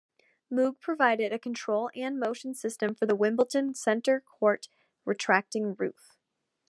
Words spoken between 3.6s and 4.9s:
Centre Court